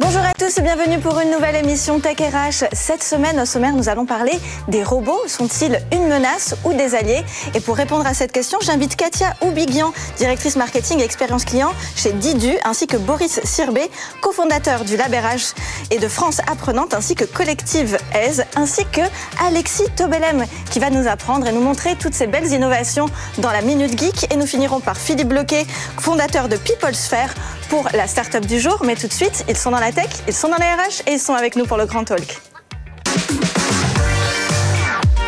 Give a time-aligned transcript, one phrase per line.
[0.00, 2.66] Bonjour à tous et bienvenue pour une nouvelle émission Tech RH.
[2.72, 4.32] Cette semaine, au sommaire, nous allons parler
[4.66, 5.22] des robots.
[5.28, 7.22] Sont-ils une menace ou des alliés?
[7.54, 12.12] Et pour répondre à cette question, j'invite Katia Oubigian, directrice marketing et expérience client chez
[12.12, 13.88] Didu, ainsi que Boris Sirbé,
[14.20, 15.54] cofondateur du LabRH
[15.92, 19.02] et de France Apprenante, ainsi que Collective Aise, ainsi que
[19.46, 23.06] Alexis Tobelem, qui va nous apprendre et nous montrer toutes ces belles innovations
[23.38, 24.32] dans la Minute Geek.
[24.32, 25.66] Et nous finirons par Philippe Bloquet,
[26.00, 27.32] fondateur de PeopleSphere,
[27.74, 28.78] pour la start-up du jour.
[28.84, 31.14] Mais tout de suite, ils sont dans la tech, ils sont dans les RH et
[31.14, 32.40] ils sont avec nous pour le Grand Talk.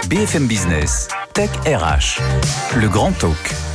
[0.09, 2.21] BFM Business, Tech RH,
[2.77, 3.66] le grand talk.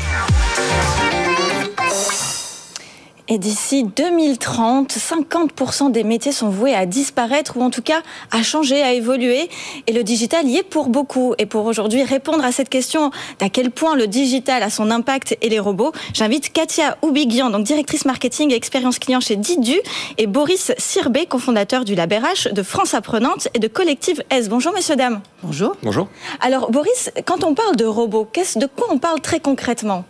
[3.34, 8.44] Et d'ici 2030, 50% des métiers sont voués à disparaître ou en tout cas à
[8.44, 9.50] changer, à évoluer.
[9.88, 11.34] Et le digital y est pour beaucoup.
[11.38, 13.10] Et pour aujourd'hui répondre à cette question
[13.40, 17.64] d'à quel point le digital a son impact et les robots, j'invite Katia Oubigian, donc
[17.64, 19.80] directrice marketing et expérience client chez Didu,
[20.18, 24.50] et Boris Sirbé, cofondateur du LabRH, de France Apprenante et de Collective S.
[24.50, 25.22] Bonjour messieurs, dames.
[25.42, 25.78] Bonjour.
[25.84, 26.10] Bonjour.
[26.42, 30.04] Alors Boris, quand on parle de robots, de quoi on parle très concrètement?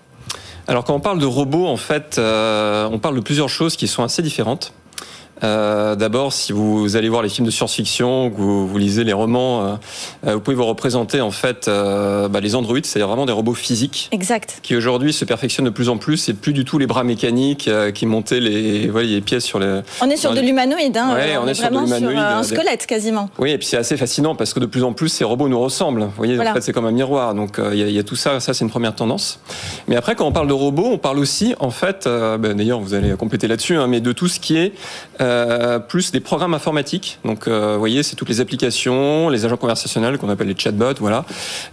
[0.67, 3.87] Alors quand on parle de robots, en fait, euh, on parle de plusieurs choses qui
[3.87, 4.73] sont assez différentes.
[5.43, 9.13] Euh, D'abord, si vous allez voir les films de science-fiction, que vous, vous, lisez les
[9.13, 9.75] romans, euh,
[10.25, 13.53] euh, vous pouvez vous représenter en fait euh, bah, les androïdes, c'est-à-dire vraiment des robots
[13.53, 14.59] physiques, exact.
[14.63, 16.17] qui aujourd'hui se perfectionnent de plus en plus.
[16.17, 19.81] C'est plus du tout les bras mécaniques qui montaient les, voilà, les pièces sur les.
[20.01, 22.43] On est sur de l'humanoïde, hein, ouais, on, on, est, sur vraiment de sur un
[22.43, 23.29] squelette quasiment.
[23.37, 25.59] Oui, et puis c'est assez fascinant parce que de plus en plus ces robots nous
[25.59, 26.01] ressemblent.
[26.03, 26.51] Vous voyez, voilà.
[26.51, 27.35] en fait, c'est comme un miroir.
[27.35, 29.39] Donc il y, y, a tout ça, ça c'est une première tendance.
[29.87, 32.93] Mais après, quand on parle de robots, on parle aussi en fait, ben, d'ailleurs vous
[32.93, 34.73] allez compléter là-dessus, hein, mais de tout ce qui est
[35.87, 37.19] plus des programmes informatiques.
[37.25, 40.99] Donc, euh, vous voyez, c'est toutes les applications, les agents conversationnels qu'on appelle les chatbots,
[40.99, 41.25] voilà.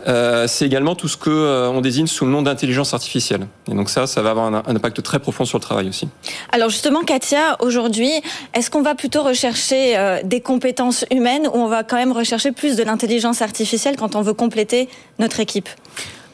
[0.07, 3.47] Euh, c'est également tout ce que euh, on désigne sous le nom d'intelligence artificielle.
[3.71, 6.09] Et donc ça, ça va avoir un, impact très profond sur le travail aussi.
[6.53, 8.11] Alors justement, Katia, aujourd'hui,
[8.55, 12.53] est-ce qu'on va plutôt rechercher euh, des compétences humaines ou on va quand même rechercher
[12.53, 15.69] plus de l'intelligence artificielle quand on veut compléter notre équipe?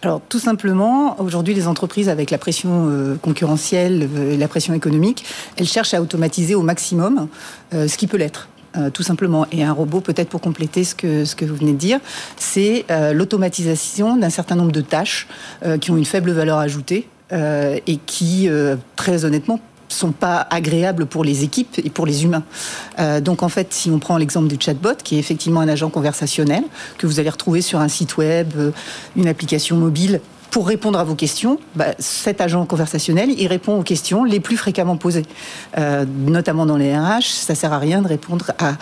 [0.05, 5.25] Alors tout simplement, aujourd'hui les entreprises avec la pression euh, concurrentielle et la pression économique,
[5.57, 7.29] elles cherchent à automatiser au maximum
[7.73, 8.49] euh, ce qui peut l'être.
[8.77, 9.47] Euh, tout simplement.
[9.53, 12.01] Et un robot, peut-être pour compléter ce que, vous venez de dire,
[12.37, 15.29] c'est euh, l'automatisation d'un certain nombre de tâches
[15.65, 17.09] euh, qui ont une faible valeur ajoutée
[17.87, 18.49] et qui,
[18.95, 19.59] très honnêtement,
[19.95, 22.45] sont pas agréables pour les équipes et pour les humains.
[22.99, 25.91] Euh, donc en fait, si on prend l'exemple du chatbot, qui est effectivement un agent
[25.91, 26.65] conversationnel
[26.99, 28.53] que vous allez retrouver sur un site web,
[29.17, 30.21] une application mobile.
[30.55, 34.57] Pour répondre à vos questions, bah, cet agent conversationnel, il répond aux questions les plus
[34.57, 35.27] fréquemment posées,
[35.79, 37.25] euh, notamment dans les RH.
[37.25, 38.75] Ça sert à rien de répondre à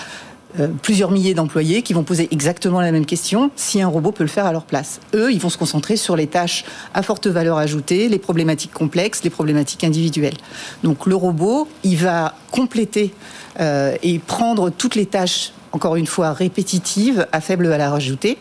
[0.61, 4.25] euh, plusieurs milliers d'employés qui vont poser exactement la même question si un robot peut
[4.25, 5.01] le faire à leur place.
[5.15, 6.65] Eux, ils vont se concentrer sur les tâches
[6.95, 10.37] à forte valeur ajoutée, les problématiques complexes, les problématiques individuelles.
[10.85, 13.15] Donc le robot, il va compléter
[13.61, 18.39] euh, et prendre toutes les tâches encore une fois répétitive, à faible valeur ajoutée,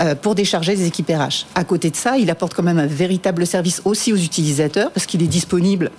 [0.00, 1.46] euh, pour décharger les équipes RH.
[1.54, 5.06] À côté de ça, il apporte quand même un véritable service aussi aux utilisateurs, parce
[5.06, 5.90] qu'il est disponible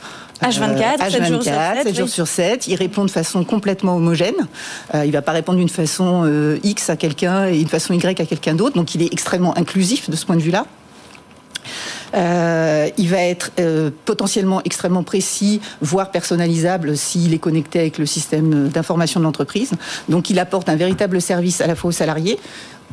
[0.42, 2.12] H24, H24 7 jours sur 7, 7 jours oui.
[2.12, 2.68] sur 7.
[2.68, 4.36] Il répond de façon complètement homogène.
[4.94, 7.94] Euh, il ne va pas répondre d'une façon euh, X à quelqu'un et d'une façon
[7.94, 8.76] Y à quelqu'un d'autre.
[8.76, 10.66] Donc il est extrêmement inclusif de ce point de vue-là.
[12.16, 18.06] Euh, il va être euh, potentiellement extrêmement précis, voire personnalisable s'il est connecté avec le
[18.06, 19.72] système d'information de l'entreprise.
[20.10, 22.40] Donc il apporte un véritable service à la fois aux salariés,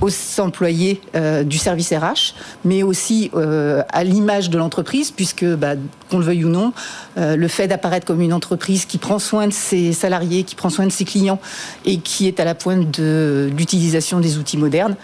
[0.01, 0.11] aux
[0.41, 2.35] employés euh, du service RH,
[2.65, 5.75] mais aussi euh, à l'image de l'entreprise, puisque, bah,
[6.11, 6.73] qu'on le veuille ou non,
[7.19, 10.71] euh, le fait d'apparaître comme une entreprise qui prend soin de ses salariés, qui prend
[10.71, 11.39] soin de ses clients
[11.85, 14.97] et qui est à la pointe de l'utilisation des outils modernes,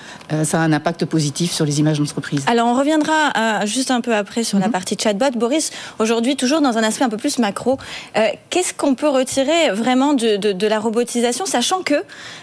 [0.44, 2.44] ça a un impact positif sur les images d'entreprise.
[2.46, 4.64] Alors on reviendra à, juste un peu après sur mm -hmm.
[4.64, 5.31] la partie chatbot.
[5.37, 7.79] Boris, aujourd'hui, toujours dans un aspect un peu plus macro,
[8.50, 11.99] qu'est-ce qu'on peut retirer vraiment de, de, de la robotisation, sachant que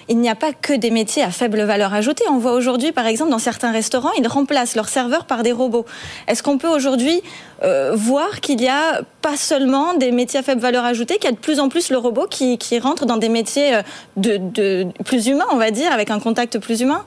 [0.09, 3.07] il n'y a pas que des métiers à faible valeur ajoutée on voit aujourd'hui, par
[3.07, 5.85] exemple, dans certains restaurants, ils remplacent leurs serveurs par des robots.
[6.27, 7.21] Est-ce qu'on peut aujourd'hui
[7.63, 11.27] euh, voir qu'il y a pas seulement des métiers à faible valeur ajoutée, qu'il y
[11.29, 15.45] a de plus en plus le robot qui, rentre dans des métiers euh, plus humains,
[15.51, 17.05] on va dire, avec un contact plus humain?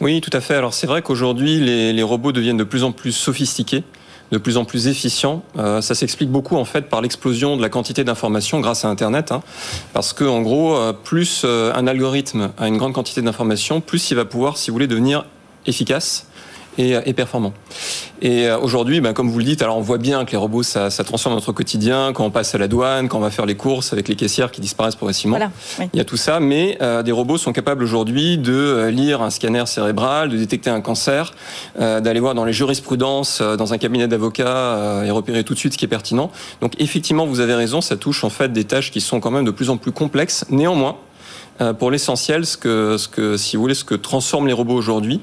[0.00, 0.54] Oui, tout à fait.
[0.54, 1.60] Alors c'est vrai qu'aujourd'hui,
[1.92, 3.84] les robots deviennent de plus en plus sophistiqués
[4.30, 5.42] de plus en plus efficient.
[5.58, 9.32] Euh, ça s'explique beaucoup en fait par l'explosion de la quantité d'informations grâce à Internet,
[9.32, 9.42] hein,
[9.92, 14.10] parce que en gros, euh, plus euh, un algorithme a une grande quantité d'informations, plus
[14.10, 15.24] il va pouvoir, si vous voulez, devenir
[15.66, 16.26] efficace
[16.78, 17.52] et, et performant.
[18.22, 20.62] Et euh, aujourd'hui, ben, comme vous le dites, alors on voit bien que les robots,
[20.62, 23.46] ça, ça, transforme notre quotidien, quand on passe à la douane, quand on va faire
[23.46, 25.38] les courses avec les caissières qui disparaissent progressivement.
[25.38, 25.50] Voilà,
[25.94, 29.22] Il y a tout ça, mais euh, des robots sont capables aujourd'hui de euh, lire
[29.22, 31.32] un scanner cérébral, de détecter un cancer,
[31.80, 35.72] euh, d'aller voir dans les jurisprudences, dans un cabinet d'avocats et repérer tout de suite
[35.72, 36.30] ce qui est pertinent.
[36.60, 39.44] Donc effectivement, vous avez raison, ça touche en fait des tâches qui sont quand même
[39.44, 40.44] de plus en plus complexes.
[40.50, 41.09] Néanmoins, euh,
[41.78, 45.20] pour l'essentiel, ce que, ce que, si vous voulez, ce que transforment les robots aujourd'hui,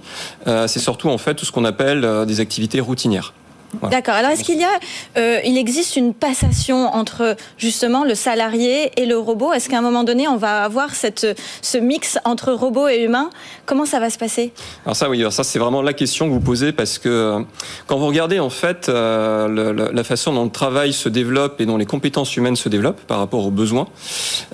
[0.47, 3.33] euh, c'est surtout en fait tout ce qu'on appelle euh, des activités routinières.
[3.91, 4.15] D'accord.
[4.15, 4.79] Alors, est-ce qu'il y a,
[5.17, 9.53] euh, il existe une passation entre justement le salarié et le robot?
[9.53, 11.27] Est-ce qu'à un moment donné, on va avoir cette,
[11.61, 13.29] ce mix entre robot et humain
[13.65, 14.53] Comment ça va se passer?
[14.85, 17.39] Alors ça, oui, ça c'est vraiment la question que vous posez parce que euh,
[17.85, 21.77] quand vous regardez en fait euh, la façon dont le travail se développe et dont
[21.77, 23.87] les compétences humaines se développent par rapport aux besoins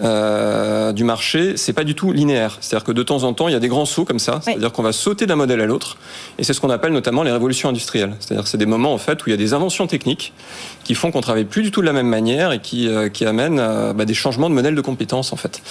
[0.02, 2.58] euh, du marché, c'est pas du tout linéaire.
[2.62, 4.40] C'est-à-dire que de temps en temps, il y a des grands sauts comme ça.
[4.44, 5.98] C'est-à-dire qu'on va sauter d'un modèle à l'autre,
[6.38, 8.16] et c'est ce qu'on appelle notamment les révolutions industrielles.
[8.20, 10.34] C'est-à-dire c'est des moments en fait où il y a des inventions techniques
[10.84, 13.60] qui font qu'on travaille plus du tout de la même manière et qui, euh, amènent
[13.60, 15.62] euh, bah, des changements de modèle de compétences en fait.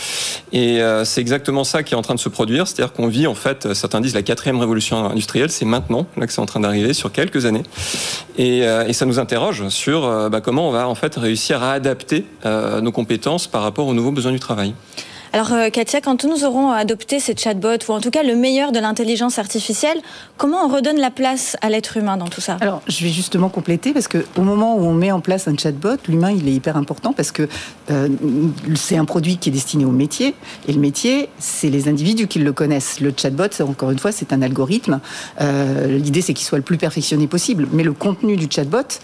[0.53, 3.27] Et euh, c'est exactement ça qui est en train de se produire, c'est-à-dire qu'on vit
[3.27, 6.61] en fait, certains disent la quatrième révolution industrielle, c'est maintenant là que c'est en train
[6.61, 7.63] d'arriver sur quelques années,
[8.39, 12.25] et, et ça nous interroge sur bah, comment on va en fait réussir à adapter
[12.45, 14.75] nos compétences par rapport aux nouveaux besoins du travail.
[15.35, 18.71] Alors euh, Katia, quand nous aurons adopté ces chatbots, ou en tout cas le meilleur
[18.71, 19.97] de l'intelligence artificielle,
[20.37, 22.59] comment on redonne la place à l'être humain dans tout ça?
[22.61, 25.97] Alors je vais justement compléter, parce qu'au moment où on met en place un chatbot,
[26.07, 27.49] l'humain il est hyper important, parce que
[27.91, 28.09] euh,
[28.75, 30.35] c'est un produit qui est destiné au métier,
[30.69, 33.01] et le métier, c'est les individus qui le connaissent.
[33.01, 35.01] Le chatbot, encore une fois, c'est un algorithme.
[35.41, 38.99] Euh, l'idée c'est qu'il soit le plus perfectionné possible, mais le contenu du chatbot,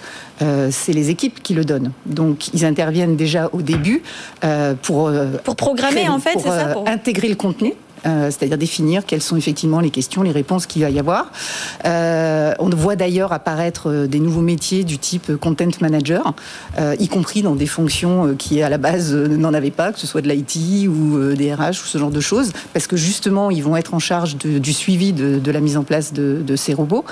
[0.71, 1.93] c'est les équipes qui le donnent.
[2.07, 4.03] Donc ils interviennent déjà au début
[4.83, 5.11] pour...
[5.43, 7.75] pour programmer en pour, euh, intégrer le contenu.
[8.07, 11.33] Euh, c'est-à-dire définir quelles sont effectivement les questions, les réponses qu'il va y avoir.
[11.85, 16.33] Euh, on voit d'ailleurs apparaître des nouveaux métiers du type content manager,
[17.01, 20.21] y compris dans des fonctions qui à la base n'en avaient pas, que ce soit
[20.21, 23.77] de l'IT ou des RH ou ce genre de choses, parce que justement ils vont
[23.77, 27.05] être en charge du suivi de, la mise en place de, ces robots.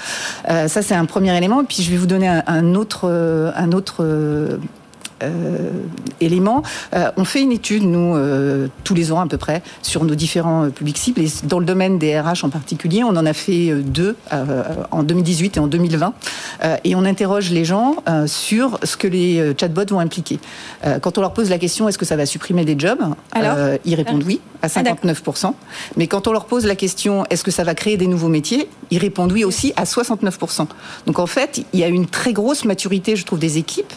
[0.47, 1.63] ça c'est un premier élément.
[1.63, 3.11] Et puis je vais vous donner un, autre,
[3.57, 4.05] un autre
[5.23, 5.71] euh,
[6.21, 6.63] éléments.
[6.95, 10.15] Euh, on fait une étude, nous, euh, tous les ans à peu près, sur nos
[10.15, 11.23] différents publics cibles.
[11.23, 14.17] Et dans le domaine des RH en particulier, on en a fait deux
[14.91, 16.13] en 2018 et en 2020.
[16.85, 17.97] et on interroge les gens
[18.27, 20.39] sur ce que les chatbots vont impliquer.
[21.03, 23.01] quand on leur pose la question est-ce que ça va supprimer des jobs?
[23.33, 25.53] Alors Ils répondent oui, à 59%.
[25.97, 28.69] Mais quand on leur pose la question est-ce que ça va créer des nouveaux métiers?
[28.91, 30.67] Ils répondent oui aussi à 69%.
[31.07, 33.93] Donc en fait, il y a une très grosse maturité, je trouve, des équipes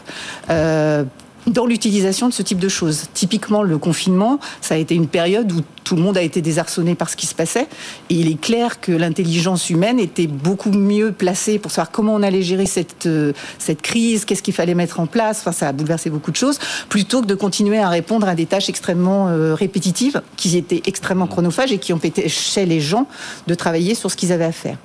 [1.49, 3.05] dans l'utilisation de ce type de choses.
[3.13, 6.95] Typiquement, le confinement, ça a été une période où tout le monde a été désarçonné
[6.95, 7.67] par ce qui se passait.
[8.09, 12.21] Et il est clair que l'intelligence humaine était beaucoup mieux placée pour savoir comment on
[12.21, 15.39] allait gérer cette, euh, cette crise, qu'est-ce qu'il fallait mettre en place.
[15.39, 16.59] Enfin, ça a bouleversé beaucoup de choses,
[16.89, 21.27] plutôt que de continuer à répondre à des tâches extrêmement euh, répétitives, qui étaient extrêmement
[21.27, 23.07] chronophages et qui empêchaient les gens
[23.47, 24.77] de travailler sur ce qu'ils avaient à faire.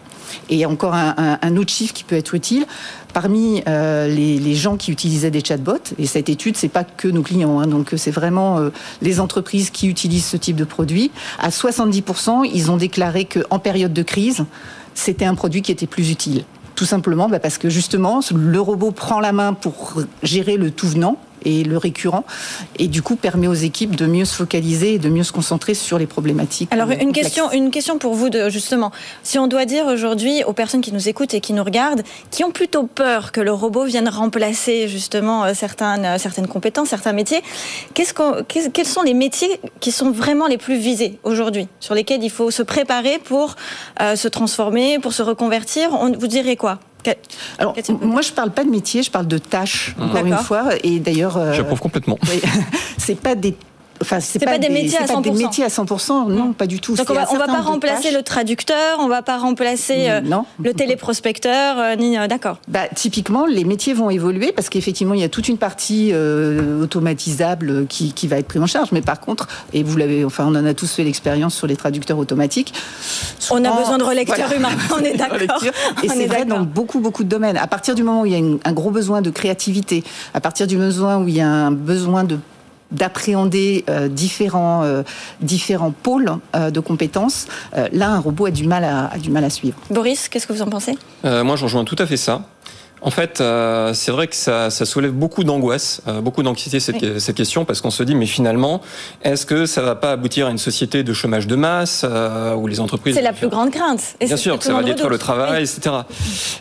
[0.49, 2.67] Et encore un, autre chiffre qui peut être utile,
[3.15, 7.23] parmi euh, les, gens qui utilisaient des chatbots, et cette étude, c'est pas que nos
[7.23, 11.49] clients, hein, donc c'est vraiment euh, les entreprises qui utilisent ce type de produit, à
[11.49, 14.45] 70%, ils ont déclaré qu'en période de crise,
[14.95, 16.45] c'était un produit qui était plus utile.
[16.75, 20.89] Tout simplement bah, parce que justement, le robot prend la main pour gérer le tout
[20.89, 22.25] venant et le récurrent,
[22.79, 25.75] et du coup permet aux équipes de mieux se focaliser et de mieux se concentrer
[25.75, 26.73] sur les problématiques.
[26.73, 28.91] Alors une question, une question pour vous de, justement,
[29.23, 32.45] si on doit dire aujourd'hui aux personnes qui nous écoutent et qui nous regardent, qui
[32.45, 37.13] ont plutôt peur que le robot vienne remplacer justement euh, certaines, euh, certaines compétences, certains
[37.13, 37.43] métiers,
[37.95, 42.31] qu'est-ce quels sont les métiers qui sont vraiment les plus visés aujourd'hui, sur lesquels il
[42.31, 43.57] faut se préparer pour
[44.01, 45.91] euh, se transformer, pour se reconvertir?
[45.93, 46.79] On, Vous direz quoi?
[47.59, 50.71] Alors, moi, je parle pas de métier, je parle de tâches, encore une fois.
[50.83, 51.37] Et d'ailleurs.
[51.37, 52.19] Euh, J'approuve complètement.
[52.99, 53.55] c'est pas des
[54.01, 55.23] Enfin, c'est pas, des, métiers à 100%.
[55.23, 56.97] des métiers à 100%, non, pas du tout.
[56.97, 60.21] Donc on va, va pas remplacer le traducteur, on va pas remplacer euh,
[60.63, 62.59] le téléprospecteur, euh, ni euh, d'accord.
[62.69, 67.87] Bah, typiquement, les métiers vont évoluer parce qu'effectivement, il y a toute une partie automatisable
[67.87, 68.93] qui, qui, va être prise en charge.
[68.93, 71.77] Mais par contre, et vous l'avez, enfin, on en a tous fait l'expérience sur les
[71.77, 72.75] traducteurs automatiques.
[73.51, 75.63] on a besoin de relecteurs humains, on est d'accord.
[76.03, 77.57] Et c'est vrai dans beaucoup, beaucoup de domaines.
[77.57, 80.67] À partir du moment où il y a un gros besoin de créativité, à partir
[80.67, 82.39] du besoin où il y a un besoin de
[82.95, 85.03] d'appréhender euh, différents, euh,
[85.41, 87.47] différents pôles euh, de compétences,
[87.93, 89.77] là, un robot a du mal à, a du mal à suivre.
[89.91, 90.97] Boris, qu'est-ce que vous en pensez?
[91.25, 92.43] Moi, je rejoins tout à fait ça.
[93.05, 97.19] En fait, euh, c'est vrai que ça, ça, soulève beaucoup d'angoisse, euh, beaucoup d'anxiété cette,
[97.19, 98.81] cette, question, parce qu'on se dit, mais finalement,
[99.23, 102.67] est-ce que ça va pas aboutir à une société de chômage de masse euh, où
[102.67, 104.01] les entreprises C'est la plus grande crainte.
[104.21, 105.97] Et Bien sûr, ça va détruire le travail, etc.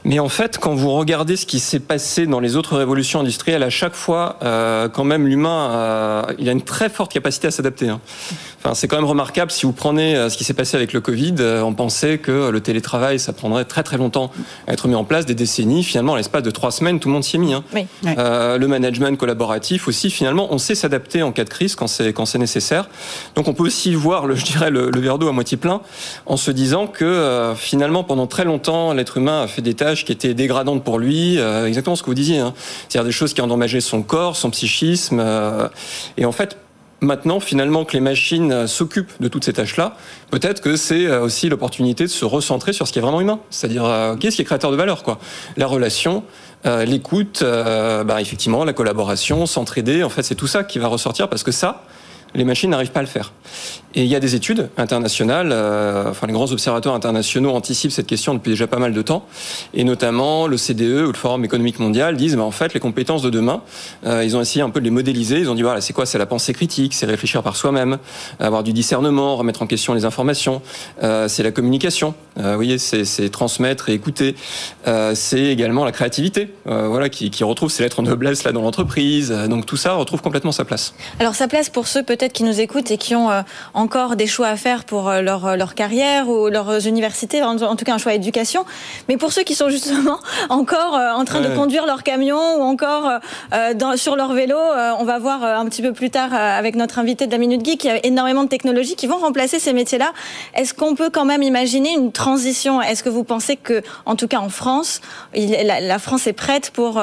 [0.03, 3.63] Mais en fait, quand vous regardez ce qui s'est passé dans les autres révolutions industrielles,
[3.63, 7.87] à chaque fois, euh, quand même, l'humain, il a une très forte capacité à s'adapter.
[7.87, 8.01] Hein.
[8.63, 9.51] Enfin, c'est quand même remarquable.
[9.51, 13.19] Si vous prenez ce qui s'est passé avec le Covid, on pensait que le télétravail,
[13.19, 14.31] ça prendrait très très longtemps
[14.67, 15.83] à être mis en place, des décennies.
[15.83, 17.53] Finalement, pas de trois semaines, tout le monde s'y est mis.
[17.53, 17.63] Hein.
[18.17, 22.11] Euh, le management collaboratif aussi, finalement, on sait s'adapter en cas de crise quand c'est
[22.11, 22.89] quand c'est nécessaire.
[23.35, 25.81] Donc on peut aussi voir, le, je dirais, le, verre d'eau à moitié plein,
[26.25, 30.05] en se disant que euh, finalement, pendant très longtemps, l'être humain a fait des tâches
[30.05, 32.53] qui étaient dégradantes pour lui, euh, exactement ce que vous disiez, hein.
[32.89, 35.23] c'est-à-dire des choses qui endommageaient son corps, son psychisme,
[36.17, 36.57] et en fait
[37.03, 39.95] maintenant finalement que les machines s'occupent de toutes ces tâches-là,
[40.31, 43.39] peut-être que c'est euh, aussi l'opportunité de se recentrer sur ce qui est vraiment humain,
[43.49, 45.19] c'est-à-dire euh, qu'est-ce qui est créateur de valeur, quoi.
[45.57, 46.23] La relation,
[46.65, 50.03] euh, l'écoute, bah, effectivement, la collaboration, s'entraider.
[50.03, 51.83] En fait, c'est tout ça qui va ressortir parce que ça,
[52.35, 53.31] les machines n'arrivent pas à le faire.
[53.95, 58.07] Et il y a des études internationales, euh, enfin les grands observateurs internationaux anticipent cette
[58.07, 59.25] question depuis déjà pas mal de temps,
[59.73, 63.21] et notamment le CDE ou le Forum économique mondial disent, bah, en fait, les compétences
[63.21, 63.61] de demain,
[64.05, 65.39] euh, ils ont essayé un peu de les modéliser.
[65.39, 66.07] Ils ont dit, voilà, c'est quoi?
[66.07, 67.99] C'est la pensée critique, c'est réfléchir par soi-même,
[68.39, 70.61] avoir du discernement, remettre en question les informations,
[71.03, 72.15] euh, c'est la communication.
[72.35, 74.35] vous voyez, c'est transmettre et écouter.
[75.13, 79.29] c'est également la créativité, voilà, qui, qui retrouve ses lettres en noblesse là dans l'entreprise.
[79.49, 80.93] Donc tout ça retrouve complètement sa place.
[81.19, 83.29] Alors sa place pour ceux peut-être qui nous écoutent et qui ont
[83.73, 87.57] encore des choix à faire pour euh, leur, euh, leur carrière ou leurs universités, en,
[87.57, 88.65] tout cas un choix d'éducation.
[89.09, 92.61] Mais pour ceux qui sont justement encore euh, en train de conduire leur camion ou
[92.61, 93.19] encore
[93.75, 94.57] dans, sur leur vélo,
[94.99, 97.83] on va voir un petit peu plus tard avec notre invité de la Minute Geek,
[97.83, 100.11] il y a énormément de technologies qui vont remplacer ces métiers-là.
[100.55, 102.81] Est-ce qu'on peut quand même imaginer une transition?
[102.81, 105.01] Est-ce que vous pensez que, en tout cas en France,
[105.35, 107.01] la, France est prête pour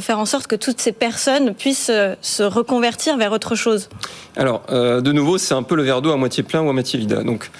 [0.00, 3.88] faire en sorte que toutes ces personnes puissent se reconvertir vers autre chose?
[4.36, 6.98] Alors, de nouveau, c'est un peu le verre d'eau à moitié plein ou à moitié
[6.98, 7.22] vide.
[7.24, 7.50] Donc,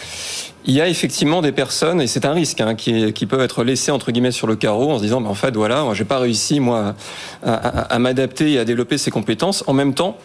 [0.65, 3.91] il y a effectivement des personnes, et c'est un risque, hein, qui, peuvent être laissées
[3.91, 6.95] entre guillemets sur le carreau en se disant, en fait, voilà, j'ai pas réussi moi
[7.43, 9.65] à m'adapter et à développer ces compétences.
[9.67, 10.19] En même temps,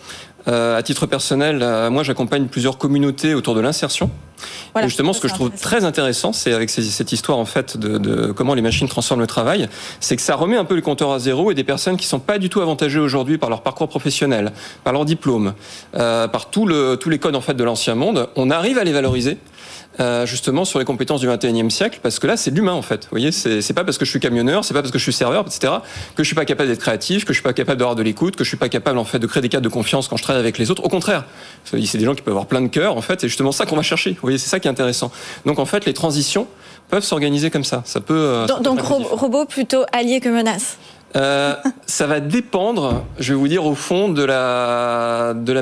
[0.47, 4.09] euh, à titre personnel, euh, moi j'accompagne plusieurs communautés autour de l'insertion.
[4.77, 7.97] et justement, ce que je trouve très intéressant, c'est avec cette histoire en fait de,
[7.97, 9.69] de, comment les machines transforment le travail,
[10.01, 12.19] c'est que ça remet un peu les compteurs à zéro et des personnes qui sont
[12.19, 14.51] pas du tout avantagées aujourd'hui par leur parcours professionnel,
[14.83, 15.53] par leur diplôme,
[15.95, 18.27] euh, par tout le, tous les codes en fait de l'ancien monde.
[18.35, 19.38] On arrive à les valoriser
[20.00, 23.03] euh, justement sur les compétences du 21e siècle, parce que là, c'est l'humain en fait.
[23.03, 25.13] Vous voyez, c'est pas parce que je suis camionneur, c'est pas parce que je suis
[25.13, 25.73] serveur, etc.,
[26.15, 28.35] que je suis pas capable d'être créatif, que je suis pas capable d'avoir de l'écoute,
[28.35, 30.23] que je suis pas capable en fait de créer des cadres de confiance quand je
[30.23, 30.83] travaille avec les autres.
[30.83, 31.25] Au contraire,
[31.65, 33.75] c'est des gens qui peuvent avoir plein de cœur, en fait, c'est justement ça qu'on
[33.75, 34.12] va chercher.
[34.12, 35.12] Vous voyez, c'est ça qui est intéressant.
[35.45, 36.47] Donc en fait, les transitions
[36.89, 37.81] peuvent s'organiser comme ça.
[37.85, 38.13] Ça peut.
[38.13, 40.77] Euh, donc, robot plutôt allié que menace.
[41.15, 41.55] Euh,
[41.86, 45.62] ça va dépendre, je vais vous dire, au fond, de, la, de la,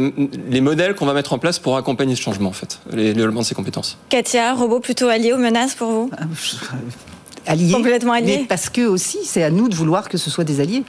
[0.50, 3.42] les modèles qu'on va mettre en place pour accompagner ce changement, en fait, le développement
[3.42, 3.98] de ces compétences.
[4.10, 6.12] Katia, robot plutôt allié aux menaces pour vous?
[7.48, 8.38] Alliés, Complètement alliés.
[8.42, 10.84] Mais parce que aussi, c'est à nous de vouloir que ce soit des alliés.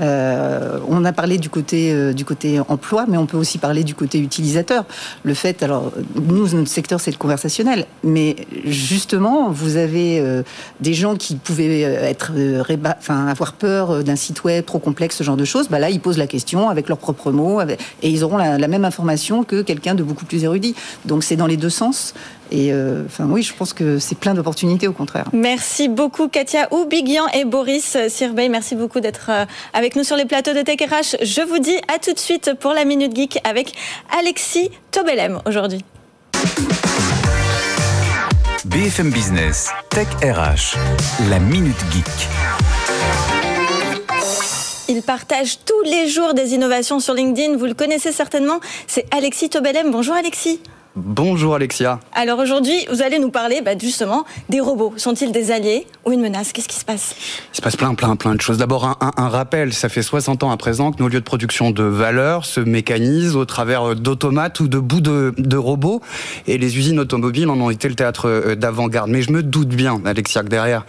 [0.00, 3.84] Euh, on a parlé du côté, euh, du côté emploi, mais on peut aussi parler
[3.84, 4.84] du côté utilisateur.
[5.22, 10.42] Le fait, alors, nous, notre secteur, c'est le conversationnel, mais justement, vous avez euh,
[10.80, 12.32] des gens qui pouvaient être,
[12.98, 15.68] enfin, avoir peur d'un site web trop complexe, ce genre de choses.
[15.68, 18.84] Bah là, ils posent la question avec leurs propres mots, et ils auront la, même
[18.84, 20.74] information que quelqu'un de beaucoup plus érudit.
[21.04, 22.14] Donc, c'est dans les deux sens.
[22.50, 22.72] Et
[23.20, 25.24] oui, je pense que c'est plein d'opportunités, au contraire.
[25.32, 28.48] Merci beaucoup, Katia Oubigian et Boris Sirbey.
[28.48, 29.30] Merci beaucoup d'être
[29.72, 31.18] avec avec nous sur les plateaux de Tech RH.
[31.20, 33.74] Je vous dis à tout de suite pour la Minute Geek avec
[34.18, 35.84] Alexis Tobelem aujourd'hui.
[38.64, 40.78] BFM Business, Tech RH,
[41.28, 42.06] la Minute Geek.
[44.88, 47.58] Il partage tous les jours des innovations sur LinkedIn.
[47.58, 48.60] Vous le connaissez certainement.
[48.86, 49.90] C'est Alexis Tobelem.
[49.90, 50.62] Bonjour Alexis.
[50.96, 51.98] Bonjour Alexia.
[52.12, 54.94] Alors aujourd'hui, vous allez nous parler bah, justement des robots.
[54.96, 56.52] Sont-ils des alliés ou une menace?
[56.52, 57.16] Qu'est-ce qui se passe?
[57.52, 58.58] Il se passe plein, plein, plein de choses.
[58.58, 61.82] D'abord, un, rappel, ça fait 60 ans à présent que nos lieux de production de
[61.82, 66.00] valeur se mécanisent au travers d'automates ou de bouts de, de, robots.
[66.46, 69.10] Et les usines automobiles en ont été le théâtre euh, d'avant-garde.
[69.10, 70.86] Mais je me doute bien, Alexia, que derrière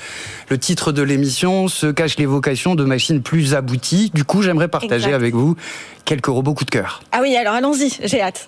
[0.50, 4.12] le titre de l'émission se cache l'évocation de machines plus abouties.
[4.14, 5.56] Du coup, j'aimerais partager avec vous
[6.06, 7.02] quelques robots coup de cœur.
[7.12, 8.48] Ah oui, alors allons-y, j'ai hâte.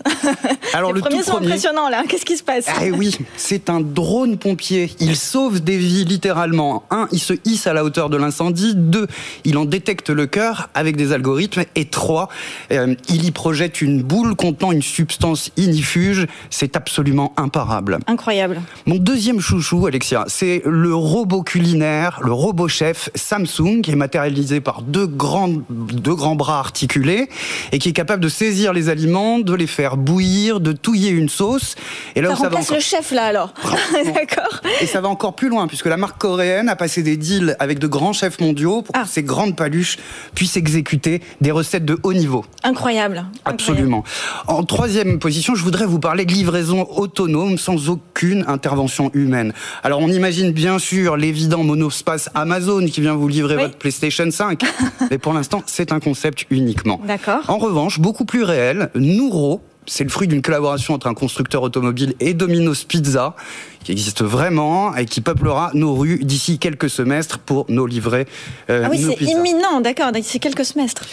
[0.74, 4.38] Alors le premier sont impressionnants là, qu'est-ce qui se passe Ah oui, c'est un drone
[4.38, 4.92] pompier.
[5.00, 6.84] Il sauve des vies littéralement.
[6.92, 8.74] Un, il se hisse à la hauteur de l'incendie.
[8.76, 9.08] Deux,
[9.44, 11.64] il en détecte le cœur avec des algorithmes.
[11.76, 12.30] Et trois,
[12.72, 16.28] euh, il y projette une boule contenant une substance inifuge.
[16.52, 18.00] C'est absolument imparable.
[18.08, 18.62] Incroyable.
[18.86, 24.62] Mon deuxième chouchou, Alexia, c'est le robot culinaire, le robot chef Samsung, qui est matérialisé
[24.62, 27.30] par deux grands, deux grands bras articulés
[27.72, 31.30] et qui est capable de saisir les aliments, de les faire bouillir, de touiller une
[31.30, 31.76] sauce.
[32.16, 33.54] Et là ça, remplace le chef là alors.
[34.06, 34.62] D'accord.
[34.82, 37.80] Et ça va encore plus loin puisque la marque coréenne a passé des deals avec
[37.80, 39.06] de grands chefs mondiaux pour que ah.
[39.08, 39.98] ces grandes paluches
[40.36, 42.46] puissent exécuter des recettes de haut niveau.
[42.64, 43.26] Incroyable.
[43.46, 44.04] Absolument.
[44.48, 49.54] En troisième position, je voudrais vous parler de livraison autonome sans aucune intervention humaine.
[49.84, 54.62] Alors on imagine bien sûr l'évident monospace Amazon qui vient vous livrer votre PlayStation 5,
[55.12, 57.00] mais pour l'instant c'est un concept uniquement.
[57.06, 57.37] D'accord.
[57.48, 62.14] En revanche, beaucoup plus réel, Nouro, c'est le fruit d'une collaboration entre un constructeur automobile
[62.20, 63.36] et Domino's Pizza,
[63.84, 68.28] qui existe vraiment et qui peuplera nos rues d'ici quelques semestres pour nos livrer.
[68.70, 71.04] Euh, ah oui, c'est imminent, d'accord, d'ici quelques semestres.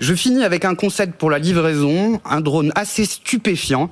[0.00, 3.90] Je finis avec un concept pour la livraison, un drone assez stupéfiant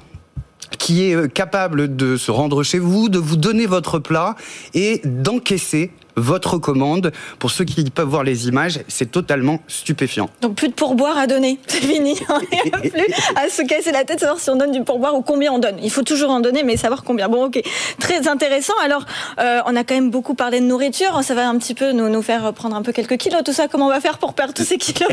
[0.79, 4.35] qui est euh, capable de se rendre chez vous, de vous donner votre plat
[4.75, 7.13] et d'encaisser votre commande.
[7.39, 10.31] Pour ceux qui peuvent voir les images, c'est totalement stupéfiant.
[10.41, 12.19] Donc plus de pourboire à donner, c'est fini.
[12.29, 15.53] On plus à se casser la tête, savoir si on donne du pourboire ou combien
[15.53, 15.77] on donne.
[15.83, 17.29] Il faut toujours en donner, mais savoir combien.
[17.29, 17.63] Bon, ok,
[17.99, 18.75] très intéressant.
[18.85, 19.05] Alors,
[19.39, 21.21] euh, on a quand même beaucoup parlé de nourriture.
[21.23, 23.43] Ça va un petit peu nous, nous faire prendre un peu quelques kilos.
[23.45, 25.11] Tout ça, comment on va faire pour perdre tous ces kilos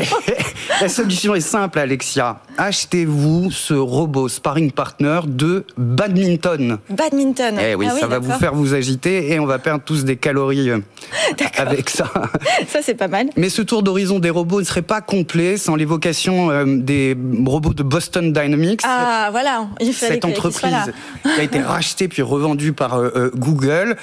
[0.80, 2.40] La solution est simple, Alexia.
[2.58, 6.78] Achetez-vous ce robot sparring partner de badminton.
[6.88, 7.58] Badminton.
[7.60, 10.16] Eh oui, ah ça va vous faire vous agiter et on va perdre tous des
[10.16, 10.70] calories
[11.56, 12.10] avec ça.
[12.68, 13.30] Ça, c'est pas mal.
[13.36, 17.74] Mais ce tour d'horizon des robots ne serait pas complet sans l'évocation euh, des robots
[17.74, 18.82] de Boston Dynamics.
[18.84, 19.68] Ah, voilà.
[19.80, 20.92] Il Cette entreprise
[21.22, 23.96] qui a été rachetée puis revendue par euh, euh, Google.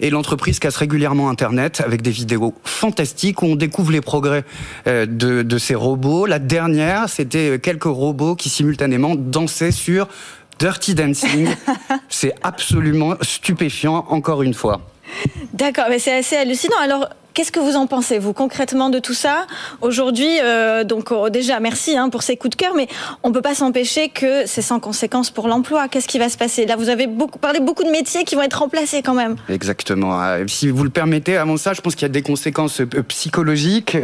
[0.00, 4.44] Et l'entreprise casse régulièrement Internet avec des vidéos fantastiques où on découvre les progrès
[4.86, 6.26] de, de ces robots.
[6.26, 10.08] La dernière, c'était quelques robots qui simultanément dansaient sur
[10.58, 11.48] Dirty Dancing.
[12.08, 14.80] c'est absolument stupéfiant, encore une fois.
[15.52, 16.78] D'accord, mais c'est assez hallucinant.
[16.82, 19.48] Alors, Qu'est-ce que vous en pensez, vous, concrètement, de tout ça
[19.80, 22.86] Aujourd'hui, euh, donc oh, déjà, merci hein, pour ces coups de cœur, mais
[23.24, 25.88] on ne peut pas s'empêcher que c'est sans conséquence pour l'emploi.
[25.88, 28.42] Qu'est-ce qui va se passer Là, vous avez beaucoup, parlé beaucoup de métiers qui vont
[28.42, 29.34] être remplacés quand même.
[29.48, 30.22] Exactement.
[30.22, 33.02] Euh, si vous le permettez, avant ça, je pense qu'il y a des conséquences euh,
[33.08, 33.96] psychologiques.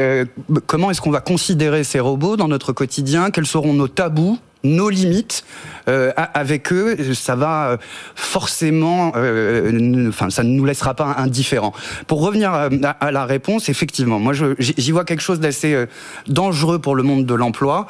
[0.66, 3.30] comment est-ce qu'on va considérer ces robots dans notre quotidien?
[3.30, 4.40] Quels seront nos tabous?
[4.62, 5.44] Nos limites
[5.88, 7.76] euh, avec eux, ça va euh,
[8.14, 11.72] forcément, euh, ça ne nous laissera pas indifférents.
[12.06, 15.86] Pour revenir à, la réponse, effectivement, moi, j'y vois quelque chose d'assez
[16.28, 17.86] dangereux pour le monde de l'emploi.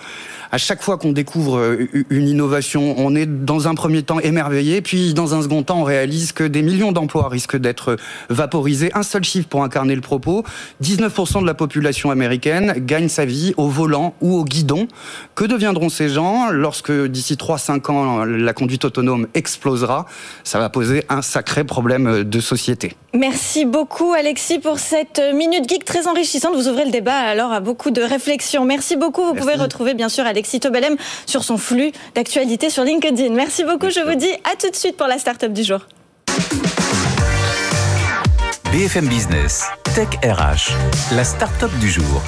[0.53, 1.79] À chaque fois qu'on découvre
[2.11, 5.85] une innovation, on est dans un premier temps émerveillé, puis dans un second temps, on
[5.85, 7.97] réalise que des millions d'emplois risquent d'être
[8.31, 8.91] vaporisés.
[8.95, 10.43] Un seul chiffre pour incarner le propos
[10.83, 14.89] 19% de la population américaine gagne sa vie au volant ou au guidon.
[15.37, 20.07] Que deviendront ces gens lorsque d'ici 3-5 ans la conduite autonome explosera,
[20.43, 22.97] ça va poser un sacré problème de société.
[23.15, 26.55] Merci beaucoup Alexis pour cette minute geek très enrichissante.
[26.57, 28.65] Vous ouvrez le débat alors à beaucoup de réflexions.
[28.65, 29.23] Merci beaucoup.
[29.23, 33.31] Vous pouvez retrouver bien sûr Alexis Tobelem sur son flux d'actualité sur LinkedIn.
[33.31, 33.91] Merci beaucoup.
[33.91, 35.81] Je vous dis à tout de suite pour la start-up du jour.
[38.73, 40.73] BFM Business, Tech RH,
[41.17, 42.23] la start-up du jour.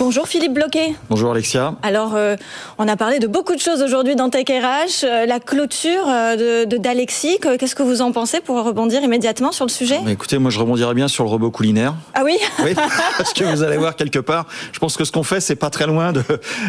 [0.00, 0.94] Bonjour Philippe Bloquet.
[1.10, 1.74] Bonjour Alexia.
[1.82, 2.34] Alors, euh,
[2.78, 5.04] on a parlé de beaucoup de choses aujourd'hui dans Tech RH.
[5.04, 9.66] Euh, la clôture euh, de d'Alexis, qu'est-ce que vous en pensez pour rebondir immédiatement sur
[9.66, 9.98] le sujet?
[10.08, 11.96] Écoutez, moi je rebondirais bien sur le robot culinaire.
[12.14, 12.38] Ah oui?
[12.64, 12.74] Oui,
[13.18, 15.68] parce que vous allez voir quelque part, je pense que ce qu'on fait, c'est pas
[15.68, 16.22] très loin de,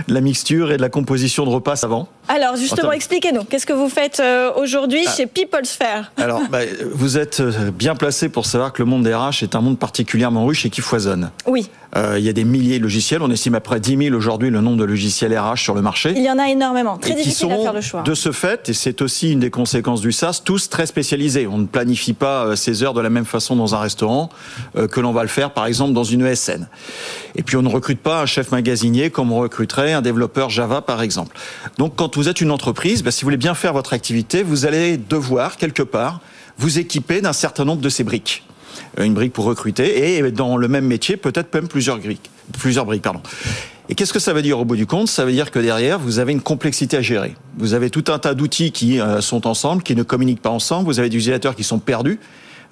[0.09, 2.09] la mixture et de la composition de repas avant.
[2.27, 4.21] Alors justement, expliquez-nous, qu'est-ce que vous faites
[4.57, 5.11] aujourd'hui ah.
[5.15, 6.11] chez People's Fair?
[6.17, 6.59] Alors, bah,
[6.91, 10.45] vous êtes bien placé pour savoir que le monde des RH est un monde particulièrement
[10.45, 11.31] riche et qui foisonne.
[11.45, 11.69] Oui.
[11.95, 13.21] Il y a des milliers de logiciels.
[13.21, 16.13] On estime à près 10 000 aujourd'hui le nombre de logiciels RH sur le marché.
[16.15, 16.97] Il y en a énormément.
[16.97, 18.01] Très difficile à faire le choix.
[18.03, 21.47] De ce fait, et c'est aussi une des conséquences du SaaS, tous très spécialisés.
[21.47, 24.29] On ne planifie pas ses heures de la même façon dans un restaurant
[24.73, 26.67] que l'on va le faire, par exemple, dans une ESN.
[27.35, 30.81] Et puis, on ne recrute pas un chef magasinier comme on recruterait un développeur Java,
[30.81, 31.35] par exemple.
[31.77, 34.65] Donc, quand vous êtes une entreprise, bah, si vous voulez bien faire votre activité, vous
[34.65, 36.21] allez devoir, quelque part,
[36.57, 38.43] vous équiper d'un certain nombre de ces briques.
[38.99, 42.29] Euh, une brique pour recruter et dans le même métier, peut-être même plusieurs briques.
[42.59, 43.21] Plusieurs briques, pardon.
[43.89, 45.07] Et qu'est-ce que ça veut dire au bout du compte?
[45.07, 47.35] Ça veut dire que derrière, vous avez une complexité à gérer.
[47.57, 50.85] Vous avez tout un tas d'outils qui euh, sont ensemble, qui ne communiquent pas ensemble.
[50.85, 52.19] Vous avez des utilisateurs qui sont perdus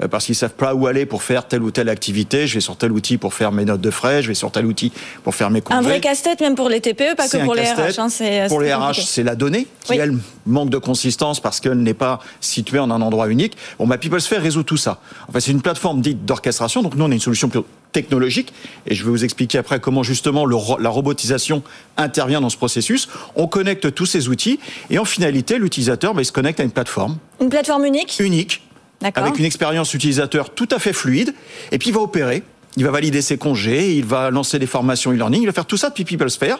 [0.08, 2.48] parce qu'ils savent pas où aller pour faire telle ou telle activité.
[2.48, 4.66] Je vais sur tel outil pour faire mes notes de frais, je vais sur tel
[4.66, 4.92] outil
[5.24, 5.80] pour faire mes congés.
[5.80, 8.00] Un vrai casse-tête même pour les TPE, pas que pour les RH.
[8.00, 11.94] Hein, pour les RH, c'est la donnée qui elle manque de consistance parce qu'elle n'est
[11.94, 13.58] pas située en un endroit unique.
[13.78, 15.00] Bon, bah, PeopleSphere résout tout ça.
[15.28, 16.82] En fait, c'est une plateforme dite d'orchestration.
[16.82, 17.50] Donc nous, on a une solution
[17.92, 18.54] technologique,
[18.86, 21.64] et je vais vous expliquer après comment justement la robotisation
[21.98, 23.10] intervient dans ce processus.
[23.36, 24.60] On connecte tous ces outils,
[24.92, 27.18] et en finalité, l'utilisateur, bah, il se connecte à une plateforme.
[27.42, 28.18] Une plateforme unique?
[28.20, 28.62] Unique,
[29.02, 31.34] avec une expérience utilisateur tout à fait fluide,
[31.72, 32.44] et puis il va opérer,
[32.78, 35.78] il va valider ses congés, il va lancer des formations e-learning, il va faire tout
[35.78, 36.58] ça depuis PeopleSphere,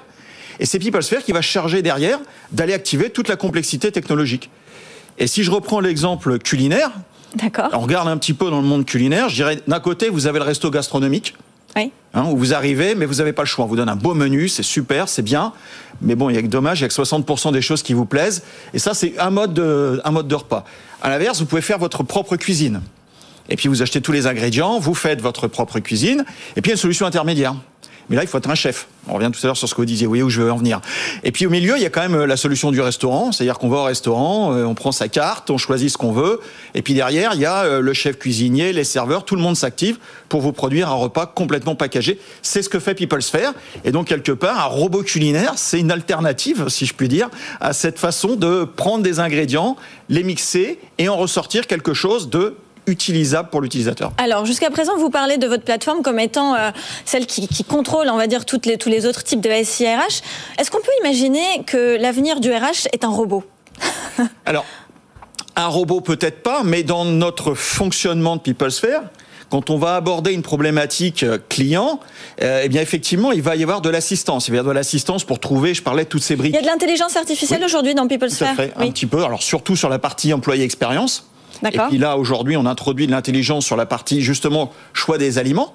[0.60, 2.20] et c'est PeopleSphere qui va charger derrière
[2.52, 4.50] d'aller activer toute la complexité technologique.
[5.18, 6.92] Et si je reprends l'exemple culinaire,
[7.74, 10.40] on regarde un petit peu dans le monde culinaire, je dirais d'un côté vous avez
[10.40, 11.36] le resto gastronomique,
[12.14, 13.66] Hein, où vous arrivez, mais vous n'avez pas le choix.
[13.66, 15.54] On vous donne un beau menu, c'est super, c'est bien.
[16.02, 17.94] Mais bon, il y a que dommage, il y a que 60% des choses qui
[17.94, 18.42] vous plaisent.
[18.74, 20.66] Et ça, c'est un mode de, un mode de repas.
[21.04, 22.82] À l'inverse, vous pouvez faire votre propre cuisine.
[23.48, 26.24] Et puis vous achetez tous les ingrédients, vous faites votre propre cuisine.
[26.56, 27.56] Et puis il y a une solution intermédiaire.
[28.10, 28.88] Mais là, il faut être un chef.
[29.08, 30.52] On revient tout à l'heure sur ce que vous disiez, vous voyez où je veux
[30.52, 30.82] en venir.
[31.24, 33.58] Et puis au milieu, il y a quand même euh, la solution du restaurant, c'est-à-dire
[33.58, 36.40] qu'on va au restaurant, euh, on prend sa carte, on choisit ce qu'on veut,
[36.76, 39.56] et puis derrière, il y a euh, le chef cuisinier, les serveurs, tout le monde
[39.56, 42.20] s'active pour vous produire un repas complètement packagé.
[42.42, 43.54] C'est ce que fait PeopleSphere.
[43.84, 47.30] Et donc, quelque part, un robot culinaire, c'est une alternative, si je puis dire,
[47.62, 49.76] à cette façon de prendre des ingrédients,
[50.10, 52.56] les mixer et en ressortir quelque chose de
[52.88, 54.12] utilisable pour l'utilisateur.
[54.18, 56.72] Alors, jusqu'à présent, vous parlez de votre plateforme comme étant euh,
[57.06, 60.22] celle qui, contrôle, on va dire, toutes les, tous les autres types de SIRH.
[60.58, 63.44] Est-ce qu'on peut imaginer que l'avenir du RH est un robot
[64.46, 64.66] Alors,
[65.56, 69.02] un robot peut-être pas, mais dans notre fonctionnement de PeopleSphere,
[69.50, 72.00] quand on va aborder une problématique euh, client,
[72.42, 74.48] euh, eh bien effectivement, il va y avoir de l'assistance.
[74.48, 76.54] Il va y avoir de l'assistance pour trouver, je parlais de toutes ces briques.
[76.54, 78.56] Il y a de l'intelligence artificielle aujourd'hui dans PeopleSphere.
[78.56, 79.24] Tout un petit peu.
[79.24, 81.28] Alors surtout sur la partie employé expérience.
[81.66, 85.74] Et puis là, aujourd'hui, on introduit de l'intelligence sur la partie justement choix des aliments.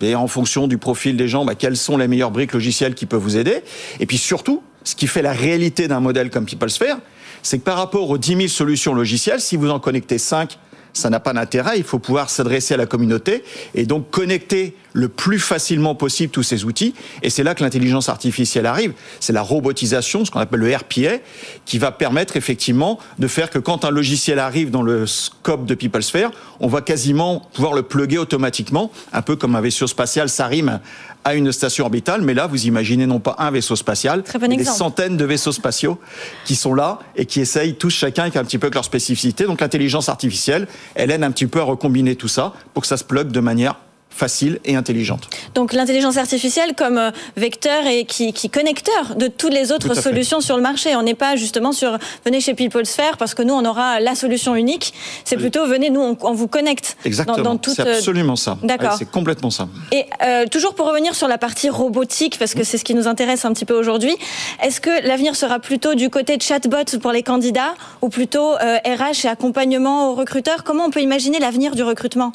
[0.00, 3.06] Et en fonction du profil des gens, bah, quelles sont les meilleures briques logicielles qui
[3.06, 3.62] peuvent vous aider.
[4.00, 6.98] Et puis surtout, ce qui fait la réalité d'un modèle comme PeopleSphere,
[7.42, 10.58] c'est que par rapport aux 10 000 solutions logicielles, si vous en connectez 5
[10.94, 11.76] ça n'a pas d'intérêt.
[11.76, 16.44] Il faut pouvoir s'adresser à la communauté et donc connecter le plus facilement possible tous
[16.44, 16.94] ces outils.
[17.22, 18.94] Et c'est là que l'intelligence artificielle arrive.
[19.20, 21.18] C'est la robotisation, ce qu'on appelle le RPA,
[21.66, 25.74] qui va permettre effectivement de faire que quand un logiciel arrive dans le scope de
[25.74, 26.30] PeopleSphere,
[26.60, 30.80] on va quasiment pouvoir le plugger automatiquement, un peu comme un vaisseau spatial s'arrime
[31.24, 34.64] à une station orbitale, mais là, vous imaginez non pas un vaisseau spatial, mais des
[34.64, 35.98] centaines de vaisseaux spatiaux
[36.44, 39.44] qui sont là et qui essayent tous chacun avec un petit peu leur spécificité.
[39.44, 42.96] Donc l'intelligence artificielle, elle aide un petit peu à recombiner tout ça pour que ça
[42.96, 43.76] se plug de manière
[44.14, 45.28] facile et intelligente.
[45.54, 50.56] Donc l'intelligence artificielle comme euh, vecteur et qui, connecteur de toutes les autres solutions sur
[50.56, 50.94] le marché.
[50.94, 54.54] On n'est pas justement sur venez chez PeopleSphere parce que nous on aura la solution
[54.54, 54.94] unique.
[55.24, 56.96] C'est plutôt venez nous on, vous connecte.
[57.04, 57.58] Exactement.
[57.66, 58.56] C'est euh, absolument ça.
[58.62, 58.94] D'accord.
[58.98, 59.68] c'est complètement ça.
[59.92, 63.08] Et euh, toujours pour revenir sur la partie robotique parce que c'est ce qui nous
[63.08, 64.16] intéresse un petit peu aujourd'hui.
[64.62, 69.24] Est-ce que l'avenir sera plutôt du côté de chatbot pour les candidats ou plutôt RH
[69.24, 70.62] et accompagnement aux recruteurs?
[70.62, 72.32] Comment on peut imaginer l'avenir du recrutement?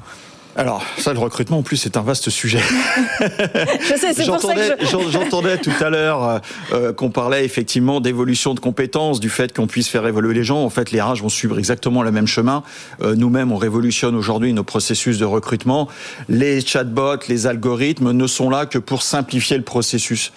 [0.60, 2.60] Alors, ça, le recrutement, en plus, c'est un vaste sujet.
[3.22, 5.10] je sais, c'est pour ça que je...
[5.10, 6.40] J'entendais tout à l'heure euh,
[6.74, 10.62] euh, qu'on parlait effectivement d'évolution de compétences, du fait qu'on puisse faire évoluer les gens.
[10.62, 12.64] En fait, les RH vont suivre exactement le même chemin.
[13.02, 15.88] Euh, nous-mêmes, on révolutionne aujourd'hui nos processus de recrutement.
[16.28, 20.34] Les chatbots, les algorithmes ne sont là que pour simplifier le processus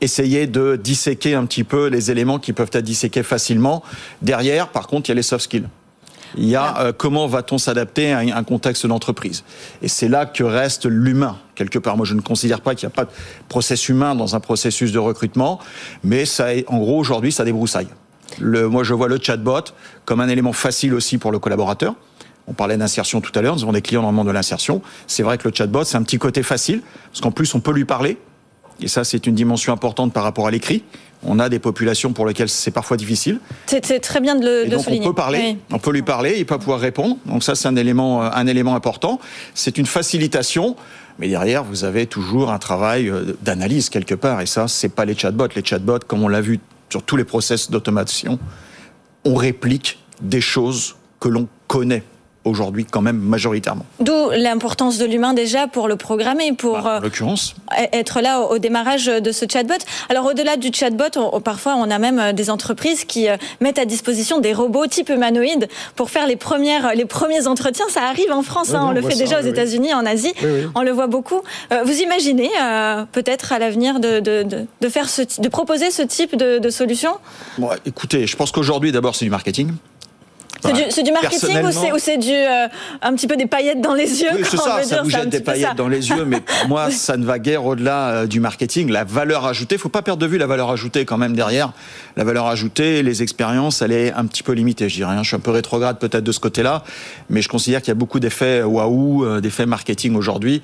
[0.00, 3.82] essayer de disséquer un petit peu les éléments qui peuvent être disséqués facilement.
[4.22, 5.68] Derrière, par contre, il y a les soft skills.
[6.36, 9.44] Il y a euh, comment va-t-on s'adapter à un contexte d'entreprise?
[9.82, 11.96] Et c'est là que reste l'humain, quelque part.
[11.96, 13.10] Moi, je ne considère pas qu'il n'y a pas de
[13.48, 15.60] process humain dans un processus de recrutement,
[16.02, 17.88] mais ça, en gros, aujourd'hui, ça débroussaille.
[18.40, 19.72] Le, moi, je vois le chatbot
[20.04, 21.94] comme un élément facile aussi pour le collaborateur.
[22.48, 24.80] On parlait d'insertion tout à l'heure, nous avons des clients dans le monde de l'insertion.
[25.06, 27.72] C'est vrai que le chatbot, c'est un petit côté facile, parce qu'en plus, on peut
[27.72, 28.18] lui parler.
[28.80, 30.84] Et ça, c'est une dimension importante par rapport à l'écrit.
[31.22, 33.40] On a des populations pour lesquelles c'est parfois difficile.
[33.66, 35.06] C'est très bien de le, donc souligner.
[35.06, 37.16] On peut parler, on peut lui parler, il va pouvoir répondre.
[37.24, 39.18] Donc ça, c'est un élément, un élément important.
[39.54, 40.76] C'est une facilitation.
[41.18, 44.42] Mais derrière, vous avez toujours un travail euh, d'analyse quelque part.
[44.42, 45.48] Et ça, c'est pas les chatbots.
[45.56, 46.60] Les chatbots, comme on l'a vu
[46.90, 48.38] sur tous les process d'automation,
[49.24, 52.02] on réplique des choses que l'on connaît
[52.46, 53.84] aujourd'hui quand même majoritairement.
[54.00, 57.54] D'où l'importance de l'humain déjà pour le programmer, pour bah, l'occurrence.
[57.78, 59.74] Euh, être là au, démarrage de ce chatbot.
[60.08, 63.84] Alors au-delà du chatbot, parfois on a même euh, des entreprises qui euh, mettent à
[63.84, 67.86] disposition des robots type humanoïde pour faire les premières, les premiers entretiens.
[67.88, 70.32] Ça arrive en France, hein, on, le fait déjà aux États-Unis, en Asie,
[70.74, 71.40] on le voit beaucoup.
[71.84, 72.50] vous imaginez
[73.12, 77.12] peut-être à l'avenir de, de, faire ce, de proposer ce type de, solution?
[77.58, 79.72] Bon, Écoutez, je pense qu'aujourd'hui d'abord c'est du marketing.
[80.60, 82.66] C'est du, marketing ou c'est du euh,
[83.02, 85.40] un petit peu des paillettes dans les yeux Oui, c'est ça, ça vous jette des
[85.40, 88.90] paillettes dans les yeux, mais pour moi, ça ne va guère au-delà euh, du marketing.
[88.90, 91.72] La valeur ajoutée, faut pas perdre de vue la valeur ajoutée quand même derrière.
[92.16, 95.14] La valeur ajoutée, les expériences, elle est un petit peu limitée, je dirais.
[95.14, 95.22] Hein.
[95.22, 96.82] Je suis un peu rétrograde peut-être de ce côté-là,
[97.28, 100.62] mais je considère qu'il y a beaucoup d'effets waouh, euh, d'effets marketing aujourd'hui.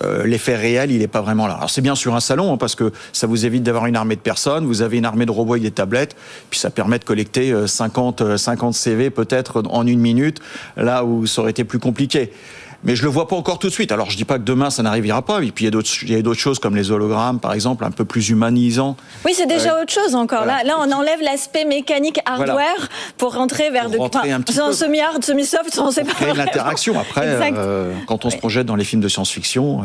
[0.00, 1.54] Euh, l'effet réel, il n'est pas vraiment là.
[1.54, 4.16] Alors c'est bien sur un salon, hein, parce que ça vous évite d'avoir une armée
[4.16, 6.16] de personnes, vous avez une armée de robots et des tablettes,
[6.50, 10.40] puis ça permet de collecter 50, 50 CV peut-être en une minute,
[10.76, 12.32] là où ça aurait été plus compliqué
[12.84, 13.92] mais je le vois pas encore tout de suite.
[13.92, 15.42] Alors je dis pas que demain ça n'arrivera pas.
[15.42, 18.30] Et puis il y a d'autres, choses comme les hologrammes, par exemple, un peu plus
[18.30, 18.96] humanisants.
[19.24, 20.44] Oui, c'est déjà autre chose encore.
[20.44, 25.90] Là, là, on enlève l'aspect mécanique hardware pour rentrer vers de, un semi-hard, semi-soft, on
[25.90, 26.34] sait pas.
[26.34, 26.98] L'interaction.
[26.98, 27.22] Après,
[27.56, 29.82] euh, quand on se projette dans les films de science-fiction,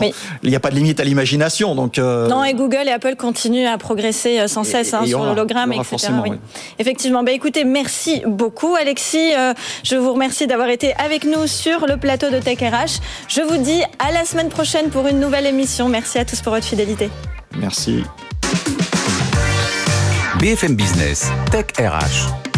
[0.00, 0.10] euh,
[0.42, 1.74] il n'y a pas de limite à l'imagination.
[1.74, 5.72] Donc euh, non, et Google et Apple continuent à progresser sans cesse hein, sur l'hologramme,
[5.72, 6.08] etc.
[6.22, 6.32] Oui.
[6.78, 7.22] Effectivement.
[7.22, 9.32] Bah, écoutez, merci beaucoup, Alexis.
[9.84, 13.00] je vous remercie d'avoir été avec nous sur le plateau de Tech RH.
[13.28, 15.88] Je vous dis à la semaine prochaine pour une nouvelle émission.
[15.88, 17.10] Merci à tous pour votre fidélité.
[17.56, 18.04] Merci.
[20.38, 22.51] BFM Business, Tech RH.